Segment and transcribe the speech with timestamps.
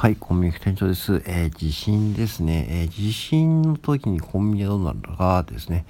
[0.00, 1.24] はい、コンビニ店長です。
[1.26, 2.68] えー、地震ですね。
[2.70, 5.86] えー、地震の時にコンビニはどうなるのかですね。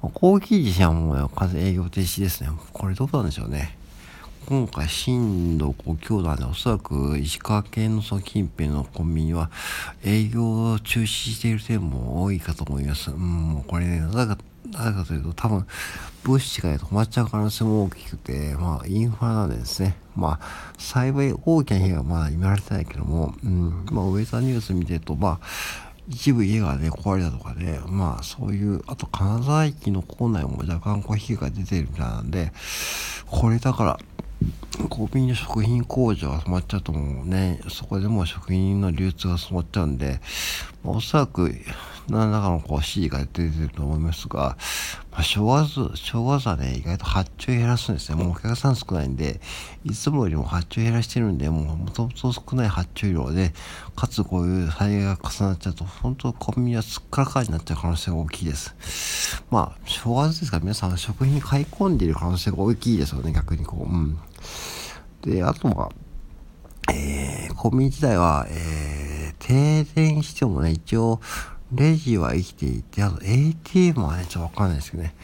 [0.00, 2.48] 大きい地震はもう風営業停止ですね。
[2.72, 3.76] これどうなんでしょうね。
[4.46, 9.50] 今回震度5強なんで、おそらく石川県のその近辺のコンビニは
[10.02, 13.10] 営業を中止している点も多いかと思います。
[13.10, 14.38] うん、もうこれね、なか、
[14.70, 15.66] なぜかというと多分
[16.24, 19.96] 物資が止まっちゃう可能性も大きくて、まあインフラなんですね。
[20.14, 32.52] まあ幸い大きな被害はまだ言われてないけども、うん、まあウェザーニュース見てると、まあ一部家がね、壊れたとかで、まあそういう、あと金沢駅の構内も若干こう被害が出てるみたいなんで、
[33.26, 33.98] これだから、
[34.88, 40.20] コンビニの食品工場が止まっちゃうともうね、そこでもう食品の流通が止まっちゃうんで、
[40.82, 41.54] まあ、おそらく
[42.10, 44.56] 何らかのこう指示が出てると思いますが、
[45.12, 48.22] まあ、正月、正月はね、意外と発注減らすんですね。
[48.22, 49.40] もうお客さん少ないんで、
[49.84, 53.52] いつもよりも発注減らしてるんで、もうもともと少ない発注量で、
[53.96, 58.74] かつこういう災害が重なっちゃうと、本当コンビニはすっからかになっちゃう可能性が大きいです。
[59.50, 63.92] まあ、正月ですから皆さん食品買い込んでいる可能性が大きいですよね、逆にこう。
[63.92, 64.18] うん。
[65.22, 65.90] で、あとは、
[66.92, 71.20] えー、コンビニ自体は、えー、停電してもね、一応、
[71.72, 75.14] レジは生きていて、あと ATM はね、ちょっとわかんないですけどね。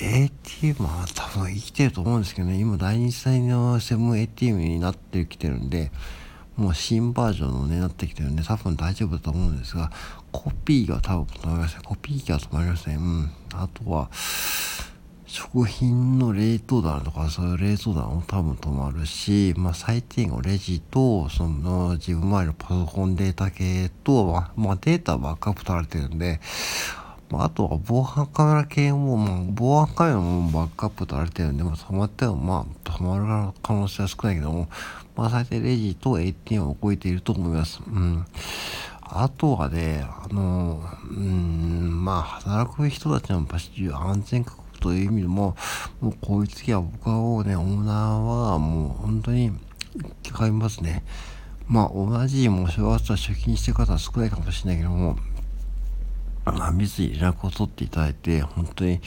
[0.00, 5.90] ATM は多分生きてると思うんですけどね、今第二世のセブン ATM になってきてるんで、
[6.56, 9.90] もう新バージョンのね、なってきてるんで、多分大丈夫だと思うんですが、
[10.32, 11.82] コピーが多分止まりません。
[11.82, 12.98] コピー機は止まりません。
[12.98, 13.30] うん。
[13.52, 14.10] あとは、
[15.36, 26.40] 食品の冷凍棚とかそういう冷凍棚も多分止まるし、まあ、最低限レジとその自分前のパソコンデータ系と、まあ、データバックアップ取られてるんで、
[27.28, 33.18] まあ、あとは防犯カメラ系も、まあ、防犯カメラもバックアップ取られてるんで、まあ、止まってもまあ止ま
[33.52, 34.70] る可能性は少ないけども、
[35.16, 37.82] まあ、最低レジと ATM を動いていると思います。
[37.86, 38.24] うん。
[39.02, 45.56] あとはね、あの、うん、まあ、働く人たちの安全確保という意味でも、
[46.00, 49.52] もうこういう次は僕はもうね、オーナーはもう本当に
[50.22, 51.04] 使いますね。
[51.68, 55.16] まあ同じもう正月は出勤してる方は少ないかもしれないけども、
[56.52, 59.00] まあ、密に連絡を取っていただいて、本当に、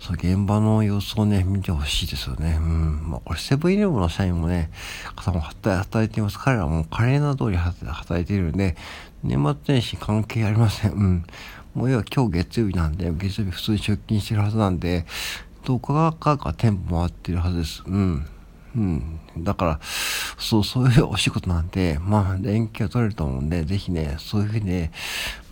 [0.00, 2.58] その現場の様子をね、見てほしいですよね。
[2.60, 3.10] うん。
[3.10, 4.70] まあ、これ、セブンイレブンの社員もね、
[5.16, 6.38] 方も働いています。
[6.38, 8.76] 彼らも華麗な通り働いているんで、
[9.22, 10.92] 年末年始関係ありません。
[10.92, 11.24] うん。
[11.74, 15.06] もう要は今日月曜日なんで、月曜日普通に出勤してるはずなんで、
[15.64, 17.82] どこかか店舗回ってるはずです。
[17.86, 18.26] うん。
[18.76, 19.20] うん。
[19.38, 19.80] だから、
[20.38, 24.92] そう、そういうお仕事なんで、まあ、連携を取れると思うんで、ぜひね、そういうふうにね、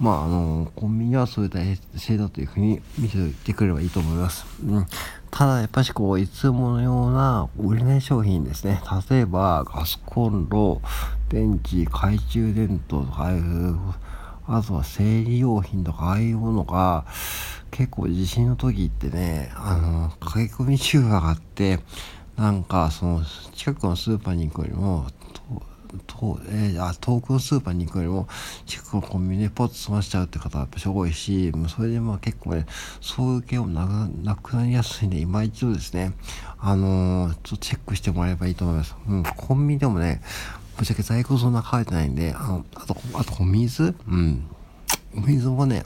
[0.00, 4.44] まあ、あの、コンビニはそういう制度というふうに見ておいてくればいいと思います。
[4.64, 4.86] うん。
[5.30, 8.80] ただ、やっぱしこう、いつものような売れない商品ですね。
[9.08, 10.82] 例えば、ガスコンロ、
[11.28, 13.76] 電池、懐中電灯とか、ああいう
[14.46, 17.04] あとは生理用品とかああいうものが
[17.70, 21.80] 結構地震の時ってね、あの、駆け込み中があって、
[22.36, 23.22] なんかその
[23.54, 25.06] 近くのスーパーに行くよりも、
[26.06, 28.28] とえー、あ遠くのスーパーに行くよりも
[28.66, 32.66] 近くのコンビニでポッと済ましちゃうって方はやっぱすごいしそれでまあ結構ね
[33.00, 36.12] そういう系もななくなりやすいんで今一度ですね。
[36.58, 40.22] あのー、ちょっとチェックしてもらえばいいと思います、うん、コンビニでもね
[40.76, 43.94] ぶっちゃけ在庫そんな書いてないんで、あの、あと、あとお水？
[44.08, 44.46] うん。
[45.16, 45.84] お水もね、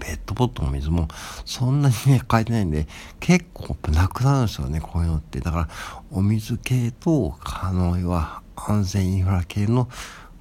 [0.00, 1.08] ペットボトルの水も
[1.44, 2.86] そんなにね、書いてないんで、
[3.20, 5.40] 結構なくなるんですよね、こういうのって。
[5.40, 5.68] だから、
[6.10, 9.88] お水系と、あの、要は安全インフラ系の、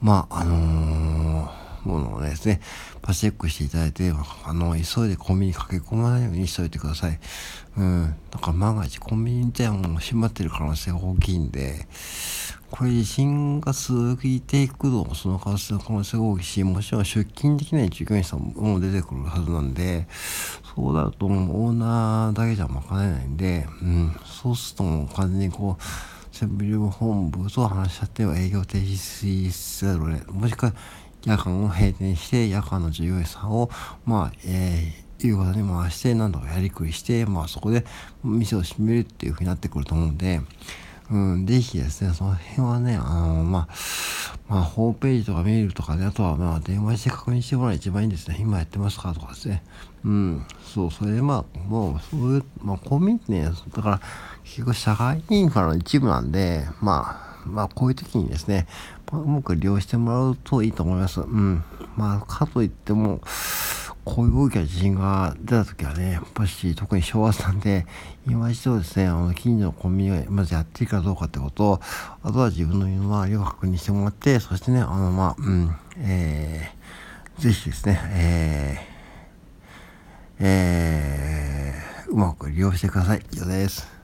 [0.01, 2.59] まあ、あのーものをですね、
[3.01, 4.11] パチェックしていただいて、
[4.43, 7.17] あの、急いでコンビニ駆け込まないようにしといてください。
[7.77, 8.15] うん。
[8.29, 11.87] だから万が一コンビニ自体も閉まってる可能性が大きいんで、
[12.69, 20.07] これ地震が続いていくと、その可能性が大きいし、もちろん出勤できない従業員さんも出てくるはずなんで、
[20.75, 29.99] そうだとオーナーだけじゃ賄えないんで、うん、そうするともう完全にこう、セブンイレブ本部と話し合っては営業停止せざる
[30.31, 30.73] もしくは
[31.25, 33.69] 夜間を閉店して、夜間の従業員さんを、
[34.05, 37.85] まあ、えー、いうことに回して、何度かやりくりして、まあそこで
[38.23, 40.41] 店を閉めるっていうふうになってくると思うんで、
[41.09, 43.67] うん、ぜひですね、その辺はね、あの、まあ、
[44.49, 48.37] まあ、ホームページとかメールとかね、あとはまあ、電話して確認してもらえば一番いいんですね。
[48.39, 49.63] 今やってますかとかですね。
[50.03, 54.01] うん、そう、それでまあ、もう、そういう、まあ、コミュニティね、だから、
[54.43, 58.67] 結局、社会インフラの一部なんで、まあ、まあ、こういう時にですね、
[59.11, 61.21] うまく利用してもらうといいと思います。
[61.21, 61.63] うん。
[61.95, 63.21] まあ、かといっても、
[64.07, 67.85] こういう大きな地震が出た時はね、やっぱし特に昭和さんで、
[68.25, 71.81] 今一度ですね、あの、近所のコンビニがまずやっていいかどうかってことを、
[72.23, 83.25] あとは自分の身の回りを確認してもらって、そしてね、あの、まあ、うん、えー、ぜひですね、えー、えー、うまく利用してください。
[83.33, 83.96] 以上です。